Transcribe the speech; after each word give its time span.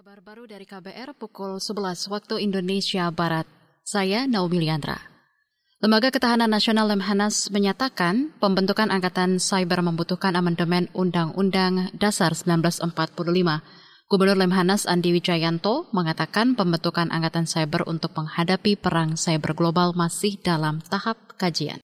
Kabar 0.00 0.24
baru 0.24 0.48
dari 0.48 0.64
KBR 0.64 1.12
pukul 1.12 1.60
11 1.60 2.08
waktu 2.08 2.40
Indonesia 2.40 3.12
Barat. 3.12 3.44
Saya 3.84 4.24
Naomi 4.24 4.56
Liandra. 4.56 4.96
Lembaga 5.76 6.08
Ketahanan 6.08 6.48
Nasional 6.48 6.88
Lemhanas 6.88 7.52
menyatakan 7.52 8.32
pembentukan 8.40 8.88
Angkatan 8.88 9.36
Cyber 9.36 9.84
membutuhkan 9.84 10.32
amandemen 10.40 10.88
Undang-Undang 10.96 11.92
Dasar 12.00 12.32
1945. 12.32 12.80
Gubernur 14.08 14.40
Lemhanas 14.40 14.88
Andi 14.88 15.12
Wijayanto 15.12 15.92
mengatakan 15.92 16.56
pembentukan 16.56 17.12
Angkatan 17.12 17.44
Cyber 17.44 17.84
untuk 17.84 18.16
menghadapi 18.16 18.80
perang 18.80 19.20
cyber 19.20 19.52
global 19.52 19.92
masih 19.92 20.40
dalam 20.40 20.80
tahap 20.80 21.36
kajian. 21.36 21.76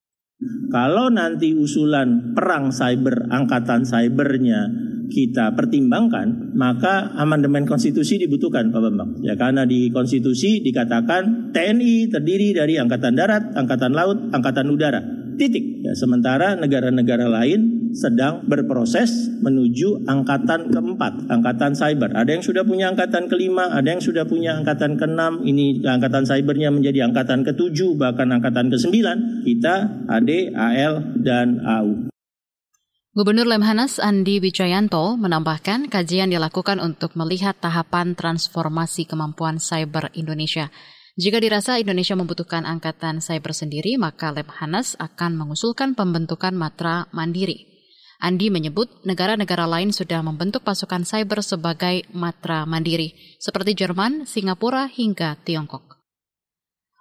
Kalau 0.73 1.12
nanti 1.12 1.53
usulan 1.53 2.33
perang 2.33 2.73
cyber, 2.73 3.29
angkatan 3.29 3.85
cybernya 3.85 4.86
kita 5.09 5.54
pertimbangkan, 5.54 6.54
maka 6.54 7.14
amandemen 7.16 7.64
konstitusi 7.64 8.18
dibutuhkan 8.20 8.70
Pak 8.70 8.80
Bambang. 8.80 9.11
Ya 9.23 9.34
karena 9.38 9.65
di 9.65 9.88
konstitusi 9.91 10.60
dikatakan 10.62 11.51
TNI 11.55 12.10
terdiri 12.10 12.55
dari 12.56 12.77
angkatan 12.77 13.15
darat, 13.15 13.55
angkatan 13.55 13.92
laut, 13.95 14.19
angkatan 14.34 14.66
udara. 14.70 15.01
Titik. 15.37 15.84
Ya, 15.84 15.92
sementara 15.92 16.56
negara-negara 16.56 17.29
lain 17.29 17.92
sedang 17.92 18.48
berproses 18.48 19.29
menuju 19.45 20.09
angkatan 20.09 20.73
keempat, 20.73 21.29
angkatan 21.29 21.77
cyber. 21.77 22.16
Ada 22.16 22.41
yang 22.41 22.45
sudah 22.45 22.65
punya 22.65 22.88
angkatan 22.88 23.29
kelima, 23.29 23.68
ada 23.68 23.84
yang 23.84 24.01
sudah 24.01 24.24
punya 24.24 24.57
angkatan 24.57 24.96
keenam. 24.96 25.45
Ini 25.45 25.84
angkatan 25.84 26.24
cybernya 26.24 26.73
menjadi 26.73 27.04
angkatan 27.04 27.45
ketujuh, 27.45 28.01
bahkan 28.01 28.32
angkatan 28.32 28.73
kesembilan. 28.73 29.45
Kita 29.45 30.09
AD, 30.09 30.30
AL, 30.57 30.95
dan 31.20 31.60
AU. 31.60 32.16
Gubernur 33.16 33.48
Lemhanas 33.48 33.97
Andi 33.97 34.45
Wijayanto 34.45 35.16
menambahkan 35.16 35.88
kajian 35.88 36.29
dilakukan 36.29 36.77
untuk 36.77 37.16
melihat 37.16 37.57
tahapan 37.57 38.12
transformasi 38.12 39.09
kemampuan 39.09 39.57
cyber 39.57 40.12
Indonesia. 40.12 40.69
Jika 41.16 41.41
dirasa 41.41 41.80
Indonesia 41.80 42.13
membutuhkan 42.13 42.68
angkatan 42.68 43.24
cyber 43.24 43.57
sendiri, 43.57 43.96
maka 43.96 44.37
Lemhanas 44.37 45.01
akan 45.01 45.32
mengusulkan 45.32 45.96
pembentukan 45.96 46.52
matra 46.52 47.09
mandiri. 47.09 47.65
Andi 48.21 48.52
menyebut 48.52 49.01
negara-negara 49.09 49.65
lain 49.65 49.96
sudah 49.96 50.21
membentuk 50.21 50.60
pasukan 50.60 51.09
cyber 51.09 51.40
sebagai 51.40 52.05
matra 52.12 52.68
mandiri, 52.68 53.16
seperti 53.40 53.80
Jerman, 53.80 54.29
Singapura, 54.29 54.93
hingga 54.93 55.40
Tiongkok. 55.40 56.05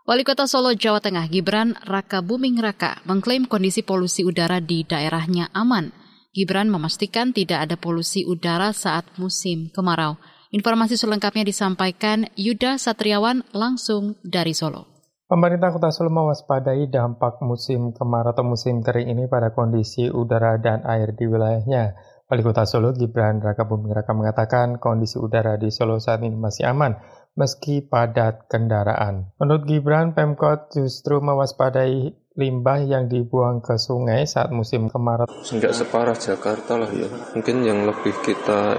Wali 0.08 0.24
Kota 0.24 0.48
Solo, 0.48 0.72
Jawa 0.72 1.04
Tengah, 1.04 1.28
Gibran 1.28 1.76
Raka 1.84 2.24
Buming 2.24 2.64
Raka, 2.64 3.04
mengklaim 3.04 3.52
kondisi 3.52 3.84
polusi 3.84 4.24
udara 4.24 4.64
di 4.64 4.88
daerahnya 4.88 5.52
aman 5.52 6.05
Gibran 6.36 6.68
memastikan 6.68 7.32
tidak 7.32 7.64
ada 7.64 7.80
polusi 7.80 8.28
udara 8.28 8.76
saat 8.76 9.08
musim 9.16 9.72
kemarau. 9.72 10.20
Informasi 10.52 11.00
selengkapnya 11.00 11.48
disampaikan 11.48 12.28
Yuda 12.36 12.76
Satriawan 12.76 13.48
langsung 13.56 14.20
dari 14.20 14.52
Solo. 14.52 14.84
Pemerintah 15.32 15.72
Kota 15.72 15.96
Solo 15.96 16.12
mewaspadai 16.12 16.92
dampak 16.92 17.40
musim 17.40 17.96
kemarau 17.96 18.36
atau 18.36 18.44
musim 18.44 18.84
kering 18.84 19.16
ini 19.16 19.32
pada 19.32 19.56
kondisi 19.56 20.12
udara 20.12 20.60
dan 20.60 20.84
air 20.84 21.16
di 21.16 21.24
wilayahnya. 21.24 21.96
Wali 22.28 22.44
Kota 22.44 22.68
Solo 22.68 22.92
Gibran 22.92 23.40
Raka 23.40 23.64
Buming 23.64 23.96
Raka 23.96 24.12
mengatakan 24.12 24.76
kondisi 24.76 25.16
udara 25.16 25.56
di 25.56 25.72
Solo 25.72 26.04
saat 26.04 26.20
ini 26.20 26.36
masih 26.36 26.68
aman 26.68 27.00
meski 27.40 27.84
padat 27.84 28.48
kendaraan. 28.52 29.32
Menurut 29.40 29.64
Gibran, 29.68 30.16
Pemkot 30.16 30.72
justru 30.72 31.20
mewaspadai 31.20 32.16
limbah 32.36 32.84
yang 32.84 33.08
dibuang 33.08 33.64
ke 33.64 33.80
sungai 33.80 34.28
saat 34.28 34.52
musim 34.52 34.92
kemarau. 34.92 35.28
Enggak 35.56 35.72
separah 35.72 36.16
Jakarta 36.20 36.76
lah 36.76 36.92
ya. 36.92 37.08
Mungkin 37.32 37.64
yang 37.64 37.88
lebih 37.88 38.12
kita 38.24 38.76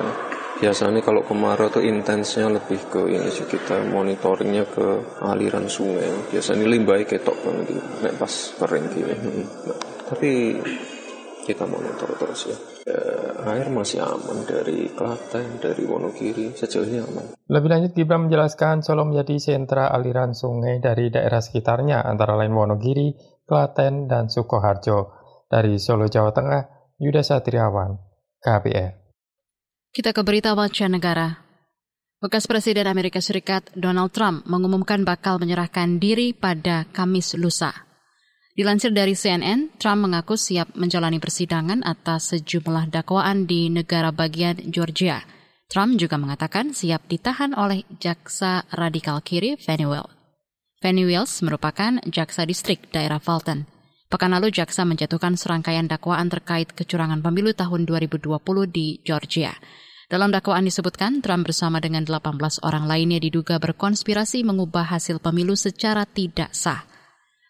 biasanya 0.60 1.00
kalau 1.04 1.24
kemarau 1.24 1.68
tuh 1.68 1.84
intensnya 1.84 2.48
lebih 2.48 2.80
ke 2.88 3.00
ini 3.08 3.28
sih 3.32 3.48
kita 3.48 3.88
monitoringnya 3.88 4.64
ke 4.68 4.86
aliran 5.24 5.68
sungai. 5.72 6.32
Biasanya 6.32 6.68
limbah 6.68 7.00
ketok 7.08 7.36
banget 7.44 7.76
gitu. 7.76 7.88
Nek 8.04 8.14
pas 8.20 8.32
kering 8.60 8.86
gini. 8.92 9.14
Nah, 9.68 9.78
tapi 10.04 10.30
kita 11.46 11.64
monitor 11.64 12.10
terus 12.18 12.50
ya. 12.50 12.58
ya. 12.90 13.00
Air 13.46 13.70
masih 13.70 14.02
aman 14.02 14.42
dari 14.42 14.90
Klaten, 14.90 15.62
dari 15.62 15.86
Wonogiri, 15.86 16.50
sejauh 16.58 16.82
ini 16.82 16.98
aman. 16.98 17.38
Lebih 17.46 17.68
lanjut, 17.70 17.90
Gibran 17.94 18.26
menjelaskan 18.26 18.82
Solo 18.82 19.06
menjadi 19.06 19.38
sentra 19.38 19.86
aliran 19.94 20.34
sungai 20.34 20.82
dari 20.82 21.14
daerah 21.14 21.38
sekitarnya, 21.38 22.02
antara 22.02 22.34
lain 22.34 22.50
Wonogiri, 22.50 23.14
Klaten, 23.46 24.10
dan 24.10 24.26
Sukoharjo. 24.26 25.14
Dari 25.46 25.78
Solo, 25.78 26.10
Jawa 26.10 26.34
Tengah, 26.34 26.62
Yuda 26.98 27.22
Satriawan, 27.22 27.94
KBR. 28.42 28.90
Kita 29.94 30.10
ke 30.10 30.26
berita 30.26 30.50
negara. 30.90 31.46
Bekas 32.18 32.50
Presiden 32.50 32.90
Amerika 32.90 33.22
Serikat 33.22 33.70
Donald 33.78 34.10
Trump 34.10 34.42
mengumumkan 34.50 35.06
bakal 35.06 35.38
menyerahkan 35.38 36.02
diri 36.02 36.34
pada 36.34 36.82
Kamis 36.90 37.38
lusa. 37.38 37.86
Dilansir 38.56 38.90
dari 38.90 39.12
CNN, 39.12 39.76
Trump 39.76 40.08
mengaku 40.08 40.34
siap 40.34 40.72
menjalani 40.74 41.20
persidangan 41.20 41.84
atas 41.84 42.32
sejumlah 42.32 42.88
dakwaan 42.88 43.44
di 43.44 43.68
negara 43.68 44.10
bagian 44.10 44.58
Georgia. 44.72 45.20
Trump 45.68 46.00
juga 46.00 46.16
mengatakan 46.16 46.72
siap 46.72 47.04
ditahan 47.04 47.52
oleh 47.52 47.84
jaksa 48.00 48.64
radikal 48.72 49.20
kiri 49.20 49.60
Fannie 49.60 49.84
Wells. 49.84 50.15
Fanny 50.86 51.02
Wells 51.02 51.42
merupakan 51.42 51.98
jaksa 52.06 52.46
distrik 52.46 52.94
daerah 52.94 53.18
Fulton. 53.18 53.66
Pekan 54.06 54.30
lalu 54.30 54.54
jaksa 54.54 54.86
menjatuhkan 54.86 55.34
serangkaian 55.34 55.90
dakwaan 55.90 56.30
terkait 56.30 56.70
kecurangan 56.70 57.26
pemilu 57.26 57.50
tahun 57.58 57.90
2020 57.90 58.30
di 58.70 59.02
Georgia. 59.02 59.50
Dalam 60.06 60.30
dakwaan 60.30 60.62
disebutkan 60.62 61.26
Trump 61.26 61.50
bersama 61.50 61.82
dengan 61.82 62.06
18 62.06 62.62
orang 62.62 62.86
lainnya 62.86 63.18
diduga 63.18 63.58
berkonspirasi 63.58 64.46
mengubah 64.46 64.86
hasil 64.86 65.18
pemilu 65.18 65.58
secara 65.58 66.06
tidak 66.06 66.54
sah. 66.54 66.86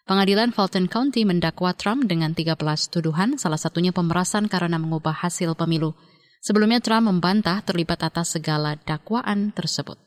Pengadilan 0.09 0.49
Fulton 0.49 0.89
County 0.89 1.21
mendakwa 1.21 1.77
Trump 1.77 2.09
dengan 2.09 2.33
13 2.33 2.57
tuduhan, 2.89 3.37
salah 3.37 3.61
satunya 3.61 3.93
pemerasan 3.93 4.49
karena 4.49 4.81
mengubah 4.81 5.13
hasil 5.13 5.53
pemilu. 5.53 5.93
Sebelumnya 6.41 6.81
Trump 6.81 7.05
membantah 7.05 7.61
terlibat 7.61 8.01
atas 8.01 8.33
segala 8.33 8.81
dakwaan 8.81 9.53
tersebut. 9.53 10.06